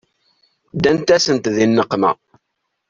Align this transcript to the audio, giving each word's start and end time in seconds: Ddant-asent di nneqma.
Ddant-asent 0.75 1.49
di 1.55 1.65
nneqma. 1.67 2.11